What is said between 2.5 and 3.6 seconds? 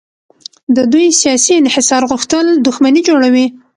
دښمني جوړوي.